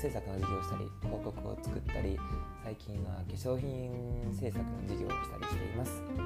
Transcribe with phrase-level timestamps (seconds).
[0.00, 2.18] 制作の授業をしたり広告を作ったり
[2.64, 3.92] 最近は化粧品
[4.32, 6.22] 制作の授業をしたりしています、えー、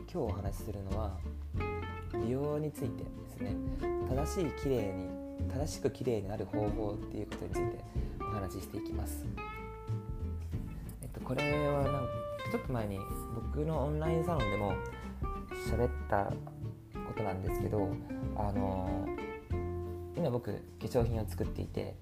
[0.00, 1.16] 今日お話しするのは
[2.24, 3.54] 美容についてですね。
[4.08, 5.08] 正しい綺麗に
[5.48, 7.84] 正しく綺麗になる方法っていうことについて
[8.20, 9.24] お話ししていきます。
[11.02, 11.92] えっとこれはなん
[12.50, 12.98] ちょっと前に
[13.54, 14.74] 僕のオンラインサロンでも
[15.70, 16.32] 喋ったこ
[17.16, 17.88] となんですけど
[18.36, 19.06] あの
[20.16, 21.94] 今僕化粧品を作っていて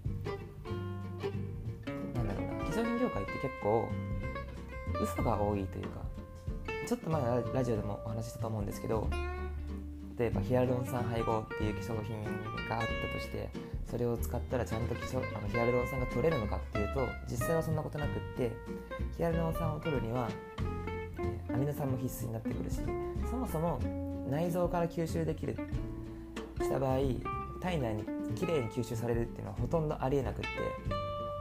[2.71, 3.89] 化粧品業界って結構
[5.03, 6.01] 嘘が多いというか
[6.87, 9.09] ちょっと前ラジオでもお話ししたと思うんですけど
[10.17, 12.23] 例えばヒアルロン酸配合っていう化粧品
[12.69, 13.51] があったとして
[13.91, 18.53] それを使ったらちゃんと化粧あのヒアルロン酸が取れるのかっていうと実際はそんなことなくって
[19.17, 20.29] ヒアルロン酸を取るには
[21.53, 22.81] アミノ酸も必須になってくるし
[23.29, 23.81] そもそも
[24.31, 25.57] 内臓から吸収できる
[26.61, 26.99] した場合
[27.61, 28.05] 体内に
[28.37, 31.00] きれいに吸収されるっていうのはほとんどありえなくって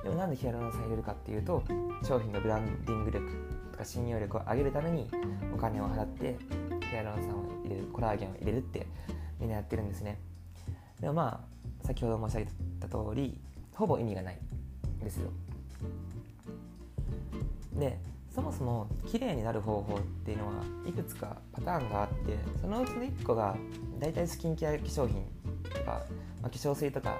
[0.09, 1.61] でもなんでヒアルロン酸入れるかっていうと
[2.03, 3.27] 商品のブランディング力
[3.71, 5.07] とか信用力を上げるために
[5.53, 6.35] お金を払って
[6.89, 8.87] ヒアルロン酸を入れるコラーゲンを入れるって
[9.39, 10.19] みんなやってるんですね。
[10.99, 11.45] でもま
[11.83, 13.39] あ先ほど申し上げた通り
[13.75, 14.37] ほぼ意味がない
[14.99, 15.30] んですよ。
[17.75, 17.99] で
[18.33, 20.53] そもそも綺麗になる方法っていうのは
[20.87, 23.55] いくつかパターンがあってそのうちの1個が
[23.99, 25.23] 大体スキンケア化粧品
[25.71, 26.02] とか、
[26.41, 27.17] まあ、化粧水とか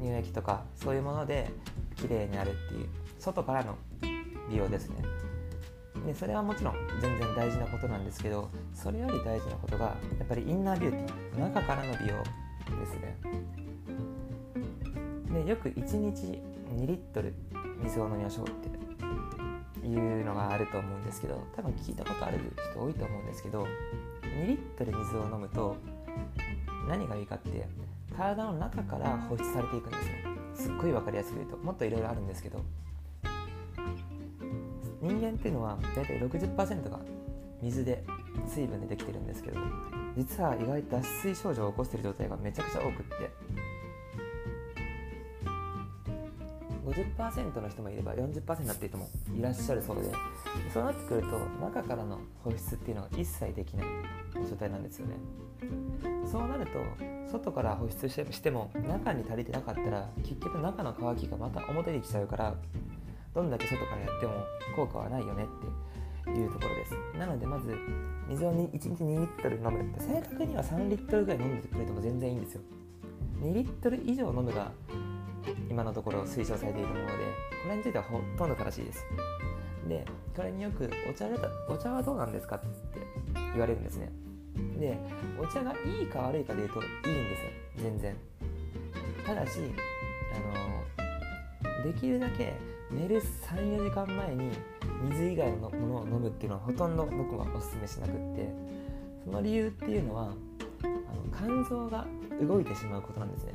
[0.00, 1.52] 乳液とかそういうもので
[1.96, 3.76] 綺麗になるっていう外からの
[4.48, 4.96] 美容ですね。
[6.06, 9.86] でそれはもちろん全然大事なことなんですけどそれより大事なことが
[10.18, 12.22] やっぱりインナービューティー中からの美容
[12.78, 13.16] ですね。
[15.32, 16.40] でよく1日
[16.74, 17.34] 2リットル
[17.82, 18.50] 水を飲みましょうっ
[19.82, 22.38] ていうのがあると思うんですけど多分聞いたことある
[22.72, 23.66] 人多いと思うんですけど
[24.22, 25.76] 2リットル水を飲むと
[26.88, 27.66] 何がいいかって
[28.16, 30.45] 体の中から放出されていくんですね。
[30.56, 32.64] すっごい分かりやすく言うともっといろいろあるんですけど
[35.00, 36.98] 人間っていうのは大体60%が
[37.62, 38.04] 水で
[38.46, 39.60] 水分でできてるんですけど
[40.16, 43.30] 実は意外と脱水症状を起こしてる状態がめちゃくちゃ多くって
[46.86, 50.04] 50%の人もいれば40%になっている人もいらっしゃるそうで
[50.72, 53.86] そうなってくると中からの保湿っていうのは一切できない
[54.48, 55.16] 状態なんですよね。
[56.30, 56.78] そうなると
[57.30, 62.54] 外から保湿しても中に足りてなかったら結局中の乾きがまた表に来ちゃうから
[63.34, 64.32] どんだけ外からやっても
[64.76, 67.18] 効果はないよねっていうところです。
[67.18, 67.74] なのでまず
[68.28, 69.80] 水を1日2リットル飲む。
[69.80, 72.60] って正確には3リットルぐらい飲んでくれても全然いいんですよ。
[73.40, 74.72] 2リットル以上飲むが
[75.70, 77.12] 今のところ推奨されているもので
[77.62, 79.06] これについてはほとんど正しいです。
[79.88, 81.36] でこれによくお茶だ
[81.68, 82.66] お茶はどうなんですかって
[83.52, 84.10] 言われるんですね。
[84.78, 84.98] で
[85.40, 87.50] お茶がいいか悪いかで言うといいんですよ。
[87.76, 88.16] 全然。
[89.24, 89.58] ただし
[90.34, 92.54] あのできるだけ
[92.90, 94.50] 寝る34時間前に
[95.10, 98.48] 水以外のものを飲むっていうのはほとんど僕はおすすめしなくって
[99.24, 100.34] その理由っていうのはあの
[101.36, 102.06] 肝臓が
[102.40, 103.54] 動いてしまうことなんですね。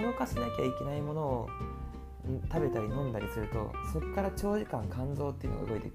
[0.00, 1.48] 消化しなきゃいけないものを
[2.52, 5.90] 食べたり飲んだりするとそこから長時間肝臓っていうのが動いて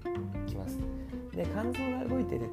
[0.46, 0.78] きます。
[1.32, 2.46] で肝臓が動いてる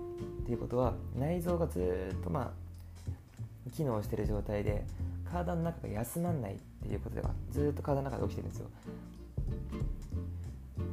[0.43, 1.79] っていうことは内臓がず
[2.13, 4.85] っとまあ機能してる状態で
[5.29, 8.67] 体の中が休まんないっていうことではずっと体の中で起きてるんですよ。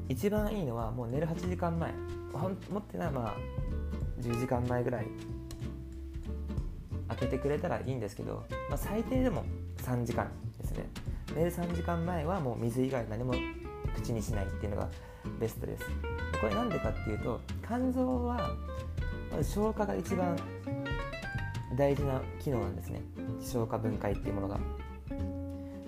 [0.08, 1.92] 一番いいのはもう寝る8時間前。
[2.70, 3.36] 持ってないまあ
[4.20, 5.06] 10時間前ぐらい。
[7.08, 9.44] 開けてくれたらいいんですけど、まあ、最低でも
[9.78, 10.30] 3時間。
[11.34, 13.34] 寝る3時間前はもう水以外何も
[13.94, 14.88] 口にしないっていうのが
[15.40, 15.84] ベストです。
[16.40, 18.50] これなんでかっていうと肝臓は
[19.30, 20.36] まず消化が一番
[21.76, 23.00] 大事な機能なんですね。
[23.40, 24.58] 消化分解っていうものが。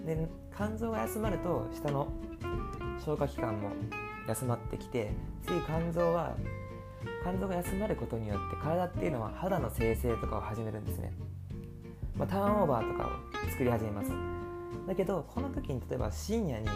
[0.07, 2.09] で肝臓が休まると下の
[2.99, 3.71] 消化器官も
[4.29, 5.13] 休まってきて
[5.47, 6.37] 次肝臓は
[7.23, 11.13] 肝臓が休まることによって体っていうのは肌の生成とかを始めるんですね、
[12.17, 14.40] まあ、ターンオーバーとかを作り始めます。
[14.87, 16.69] だけどこの時に例えば深夜に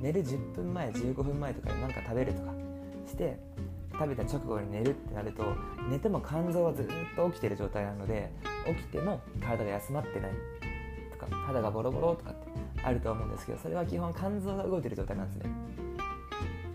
[0.00, 2.52] 寝る10分前15分前とかに何か食べるとか
[3.06, 3.38] して
[3.92, 5.44] 食べた直後に寝るってなると
[5.88, 8.30] 寝ても肝臓はずっと起きてる状態なので
[8.66, 10.32] 起きても体が休まってない
[11.12, 12.48] とか肌がボロボロとかって
[12.82, 15.50] あると思うんですけどそれは基本肝臓が動いてる状態なんですね。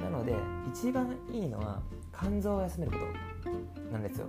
[0.01, 0.33] なので
[0.73, 1.81] 一番いいのは
[2.17, 2.97] 肝臓を休めるこ
[3.45, 4.27] となんですよ。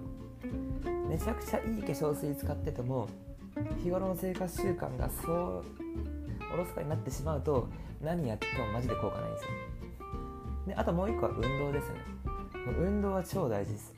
[1.09, 3.09] めちゃくちゃいい化粧水使ってても
[3.83, 5.65] 日頃の生活習慣がそう
[6.53, 7.69] おろそかになってしまうと
[8.03, 9.51] 何やってもマジで効果ないんですよ。
[10.67, 12.01] であともう一個は運動ですね。
[12.79, 13.95] 運動は超大事です。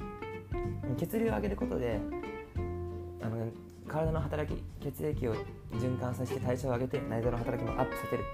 [0.97, 2.01] 血流を上げることで
[3.23, 3.47] あの
[3.89, 5.35] 体の働き血液を
[5.73, 8.25] 循環させて代謝を上げて内臓の働きもアップさせる。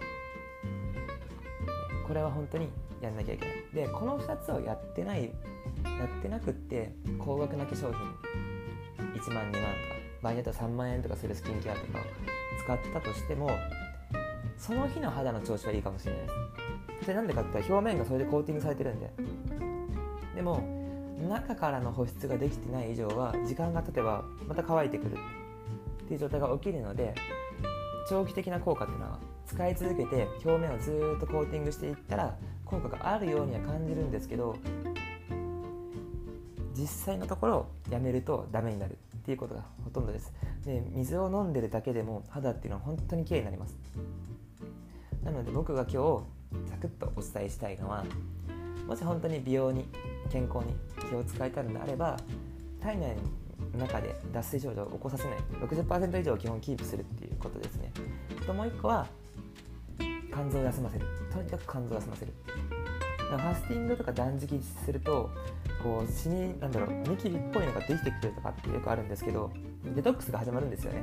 [2.07, 2.69] これは本当に
[3.01, 3.87] やんなきゃいけない。
[3.87, 8.01] でこの2つをやってないやってなくって高額な化粧品。
[9.15, 9.98] 1万2万とか。
[10.23, 11.99] 場合によっては3万円とかするスキンケアとか
[12.65, 13.51] 使ったとしても
[14.57, 16.35] その日の肌の調子はいいかもしれないです。
[17.03, 19.11] それなんでかって表面がそれでコーティングされてるんで。
[20.35, 20.63] でも
[21.29, 25.17] 中からの保湿ができてない以上は時間が経てばまた乾いてくる。
[26.05, 27.15] っていう状態が起きるので
[28.09, 32.35] 長期的な効果っていうのは使い続けて表面をずっとコーティングしていったら
[32.65, 34.57] 効果があるようには感じるんですけど
[36.75, 38.97] 実際のところやめるとダメになる。
[39.29, 40.33] っていうことがほとんどです。
[40.65, 43.77] で水を飲んでるだけでも肌っていうのは本当に綺麗になります。
[45.23, 46.25] なので僕が今
[46.65, 48.07] 日サクッとお伝えしたいのは
[48.87, 49.85] もし本当に美容に
[50.31, 50.73] 健康に
[51.11, 52.17] 気を使いたいのであれば
[52.81, 53.17] 体内
[53.75, 57.93] の中で脱水症状を起こさせない60%以上を基本キープするっていうことですね。
[58.47, 59.07] ともう一個は
[60.33, 61.05] 肝臓を休ませる。
[61.31, 62.33] とにかく肝臓を休ませる。
[63.37, 65.31] ファスティングとか断食すると
[65.83, 69.51] こう死になんだろうニキビっぽいのができてくるとかってよくあるんですけど
[69.95, 71.03] デトックスが始まるんですよね。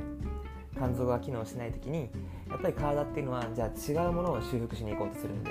[0.74, 2.10] 肝臓が機能しない時に
[2.50, 5.50] やっぱり体っていうのはじゃあ違うものを修復しに行こうとするんで。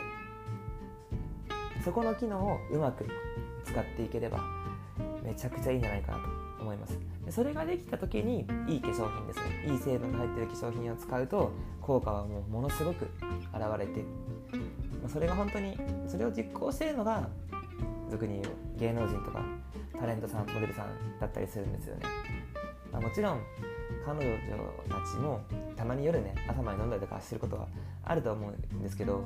[1.83, 3.05] そこの機能をうまく
[3.63, 4.39] 使っていければ
[5.23, 6.23] めちゃくちゃいいんじゃないかなと
[6.61, 6.99] 思います。
[7.29, 9.71] それができた時にいい化粧品ですね。
[9.71, 11.51] いい成分が入ってる化粧品を使うと
[11.81, 14.03] 効果はもうものすごく現れて
[15.07, 17.27] それが本当にそれを実行してるのが
[18.09, 19.43] 俗に言う芸能人とか
[19.99, 22.01] タレントさんモデルさんだったりするんですよね、
[22.91, 23.41] まあ、もちろん
[24.05, 24.37] 彼女
[24.87, 25.41] たちも
[25.75, 27.67] たまに夜ね朝まで飲んだりとかすることは
[28.03, 29.25] あると思うんですけど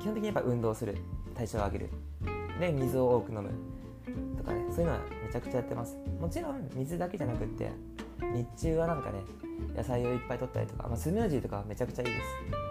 [0.00, 0.96] 基本的にやっぱ運動する。
[1.34, 1.90] 代謝を上げる。
[2.60, 3.50] で水を多く飲む。
[4.38, 5.96] とかねそういうのはめちゃくちゃやってます。
[6.20, 7.70] もちろん水だけじゃなくって
[8.32, 9.18] 日中はなんかね
[9.76, 12.65] 野菜をいっぱい取ったりとか、まあ、スムージーとかめちゃくちゃいいです。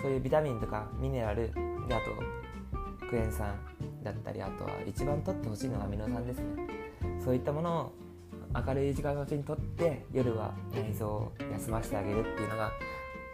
[0.00, 1.52] そういうビタミンとかミネラル
[1.88, 3.54] であとクエン酸
[4.02, 6.44] だったりあとは一番取ってほしいのはアミノ酸ですね。
[7.22, 7.92] そういったものを
[8.66, 12.72] 明るい時間のうちにとって夜は内臓を休ませてあげるっていうのが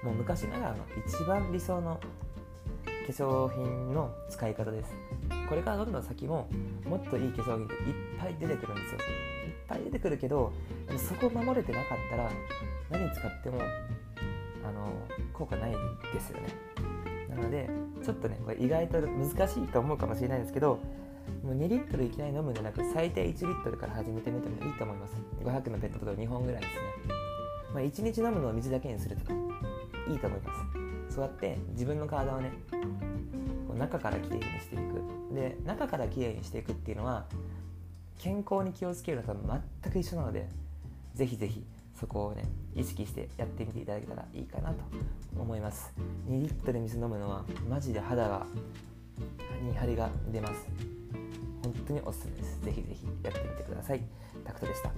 [0.02, 2.00] もう昔ながらの一番理想の
[2.84, 4.92] 化粧品の使い方です。
[5.48, 6.48] これからどんどん先も
[6.84, 9.00] もっといい化粧品っていっぱい出てくるんですよ。
[9.00, 10.52] いっぱい出てくるけど
[10.96, 12.30] そこ守れてなかったら
[12.90, 13.58] 何使っても
[14.66, 14.90] あの
[15.32, 15.72] 効果ない
[16.12, 16.48] ですよね。
[17.28, 17.68] なので
[18.02, 20.78] ちょっとねこれ意外と難しいと思うかもしれないんですけど
[21.42, 25.14] もう2リットルいきなり飲むんじゃなく最低1リットルから始めてみてもいいと思います。
[25.42, 26.80] 500のペットボトル2本ぐらいですね、
[27.74, 29.32] まあ、1日飲むのを水だけにするとか
[30.08, 30.54] いいと思いま
[31.10, 31.14] す。
[31.14, 32.52] そうやって自分の体をね
[33.66, 35.34] こう中からきれいにしていく。
[35.34, 37.26] で中からきれいにしていくっていうのは
[38.18, 40.48] 健康に気をつけるのと全く一緒なので
[41.14, 41.64] ぜひぜひ
[41.98, 42.44] そこをね
[42.74, 44.76] 意識してやってみていただけたらいいかなと
[45.38, 45.92] 思います。
[46.28, 48.46] 2リットル水飲むのはマジで肌が
[49.62, 50.54] に張りが出ます。
[51.62, 52.60] 本当におすすめです。
[52.62, 54.00] ぜひぜひやってみてください。
[54.44, 54.90] タクトでした。